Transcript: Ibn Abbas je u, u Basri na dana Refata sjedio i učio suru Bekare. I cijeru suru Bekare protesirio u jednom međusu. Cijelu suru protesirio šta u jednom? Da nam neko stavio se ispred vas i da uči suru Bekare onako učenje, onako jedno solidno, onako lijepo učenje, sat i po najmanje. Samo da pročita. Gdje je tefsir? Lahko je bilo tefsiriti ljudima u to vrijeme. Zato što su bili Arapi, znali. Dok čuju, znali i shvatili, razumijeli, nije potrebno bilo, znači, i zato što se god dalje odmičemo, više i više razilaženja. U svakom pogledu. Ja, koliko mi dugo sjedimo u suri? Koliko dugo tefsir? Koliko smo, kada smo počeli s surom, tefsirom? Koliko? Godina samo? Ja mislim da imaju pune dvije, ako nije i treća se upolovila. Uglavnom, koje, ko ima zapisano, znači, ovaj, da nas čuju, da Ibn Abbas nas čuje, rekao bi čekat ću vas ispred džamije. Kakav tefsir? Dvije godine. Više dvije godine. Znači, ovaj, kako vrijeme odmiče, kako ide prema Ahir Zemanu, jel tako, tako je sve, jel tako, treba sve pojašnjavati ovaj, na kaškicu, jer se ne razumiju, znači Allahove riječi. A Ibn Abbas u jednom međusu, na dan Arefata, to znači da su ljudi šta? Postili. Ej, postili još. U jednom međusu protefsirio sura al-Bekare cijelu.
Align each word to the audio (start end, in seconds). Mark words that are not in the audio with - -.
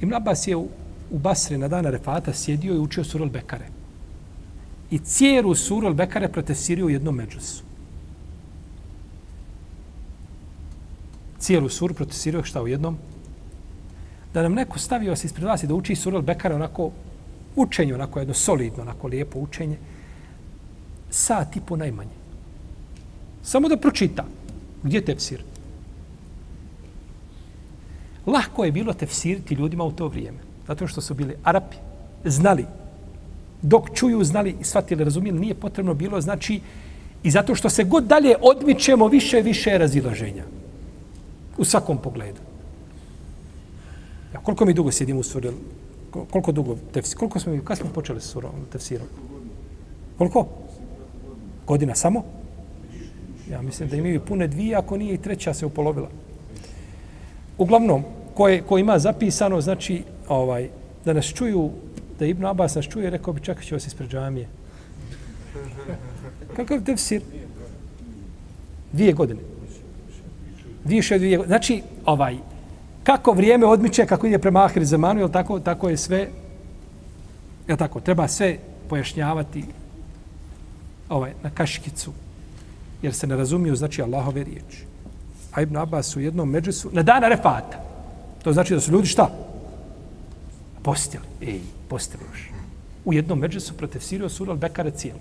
Ibn 0.00 0.14
Abbas 0.14 0.46
je 0.46 0.56
u, 0.56 0.68
u 1.10 1.18
Basri 1.18 1.58
na 1.58 1.68
dana 1.68 1.90
Refata 1.90 2.32
sjedio 2.32 2.74
i 2.74 2.78
učio 2.78 3.04
suru 3.04 3.30
Bekare. 3.30 3.66
I 4.90 4.98
cijeru 4.98 5.54
suru 5.54 5.94
Bekare 5.94 6.28
protesirio 6.28 6.86
u 6.86 6.90
jednom 6.90 7.14
međusu. 7.14 7.62
Cijelu 11.38 11.68
suru 11.68 11.94
protesirio 11.94 12.44
šta 12.44 12.62
u 12.62 12.68
jednom? 12.68 12.98
Da 14.34 14.42
nam 14.42 14.54
neko 14.54 14.78
stavio 14.78 15.16
se 15.16 15.26
ispred 15.26 15.44
vas 15.44 15.62
i 15.62 15.66
da 15.66 15.74
uči 15.74 15.94
suru 15.94 16.22
Bekare 16.22 16.54
onako 16.54 16.90
učenje, 17.56 17.94
onako 17.94 18.18
jedno 18.18 18.34
solidno, 18.34 18.82
onako 18.82 19.06
lijepo 19.06 19.38
učenje, 19.38 19.76
sat 21.10 21.56
i 21.56 21.60
po 21.60 21.76
najmanje. 21.76 22.18
Samo 23.42 23.68
da 23.68 23.76
pročita. 23.76 24.24
Gdje 24.82 24.98
je 24.98 25.04
tefsir? 25.04 25.42
Lahko 28.28 28.64
je 28.64 28.72
bilo 28.72 28.92
tefsiriti 28.92 29.54
ljudima 29.54 29.84
u 29.84 29.92
to 29.92 30.08
vrijeme. 30.08 30.38
Zato 30.66 30.86
što 30.86 31.00
su 31.00 31.14
bili 31.14 31.36
Arapi, 31.42 31.76
znali. 32.24 32.64
Dok 33.62 33.94
čuju, 33.94 34.24
znali 34.24 34.56
i 34.60 34.64
shvatili, 34.64 35.04
razumijeli, 35.04 35.40
nije 35.40 35.54
potrebno 35.54 35.94
bilo, 35.94 36.20
znači, 36.20 36.60
i 37.22 37.30
zato 37.30 37.54
što 37.54 37.70
se 37.70 37.84
god 37.84 38.04
dalje 38.04 38.34
odmičemo, 38.40 39.08
više 39.08 39.38
i 39.38 39.42
više 39.42 39.78
razilaženja. 39.78 40.44
U 41.58 41.64
svakom 41.64 41.98
pogledu. 41.98 42.40
Ja, 44.34 44.40
koliko 44.40 44.64
mi 44.64 44.74
dugo 44.74 44.92
sjedimo 44.92 45.20
u 45.20 45.22
suri? 45.22 45.50
Koliko 46.30 46.52
dugo 46.52 46.76
tefsir? 46.92 47.18
Koliko 47.18 47.40
smo, 47.40 47.58
kada 47.64 47.80
smo 47.80 47.90
počeli 47.94 48.20
s 48.20 48.30
surom, 48.30 48.52
tefsirom? 48.72 49.06
Koliko? 50.18 50.46
Godina 51.66 51.94
samo? 51.94 52.24
Ja 53.50 53.62
mislim 53.62 53.88
da 53.88 53.96
imaju 53.96 54.20
pune 54.20 54.46
dvije, 54.48 54.76
ako 54.76 54.96
nije 54.96 55.14
i 55.14 55.22
treća 55.22 55.54
se 55.54 55.66
upolovila. 55.66 56.08
Uglavnom, 57.58 58.04
koje, 58.38 58.62
ko 58.62 58.78
ima 58.78 58.98
zapisano, 58.98 59.60
znači, 59.60 60.02
ovaj, 60.28 60.68
da 61.04 61.12
nas 61.12 61.26
čuju, 61.26 61.70
da 62.18 62.26
Ibn 62.26 62.44
Abbas 62.46 62.74
nas 62.74 62.86
čuje, 62.86 63.10
rekao 63.10 63.32
bi 63.34 63.40
čekat 63.40 63.64
ću 63.64 63.74
vas 63.74 63.86
ispred 63.86 64.10
džamije. 64.10 64.46
Kakav 66.56 66.84
tefsir? 66.86 67.22
Dvije 68.92 69.12
godine. 69.12 69.40
Više 70.84 71.18
dvije 71.18 71.36
godine. 71.36 71.50
Znači, 71.50 71.82
ovaj, 72.04 72.36
kako 73.02 73.32
vrijeme 73.32 73.66
odmiče, 73.66 74.06
kako 74.06 74.26
ide 74.26 74.38
prema 74.38 74.64
Ahir 74.64 74.84
Zemanu, 74.84 75.20
jel 75.20 75.30
tako, 75.30 75.58
tako 75.60 75.88
je 75.88 75.96
sve, 75.96 76.28
jel 77.68 77.76
tako, 77.76 78.00
treba 78.00 78.28
sve 78.28 78.56
pojašnjavati 78.88 79.64
ovaj, 81.08 81.34
na 81.42 81.50
kaškicu, 81.50 82.12
jer 83.02 83.14
se 83.14 83.26
ne 83.26 83.36
razumiju, 83.36 83.76
znači 83.76 84.02
Allahove 84.02 84.44
riječi. 84.44 84.86
A 85.52 85.62
Ibn 85.62 85.76
Abbas 85.76 86.16
u 86.16 86.20
jednom 86.20 86.50
međusu, 86.50 86.90
na 86.92 87.02
dan 87.02 87.24
Arefata, 87.24 87.87
to 88.42 88.52
znači 88.52 88.74
da 88.74 88.80
su 88.80 88.92
ljudi 88.92 89.06
šta? 89.06 89.30
Postili. 90.82 91.24
Ej, 91.42 91.60
postili 91.88 92.22
još. 92.32 92.50
U 93.04 93.12
jednom 93.12 93.38
međusu 93.38 93.74
protefsirio 93.74 94.28
sura 94.28 94.52
al-Bekare 94.52 94.94
cijelu. 94.96 95.20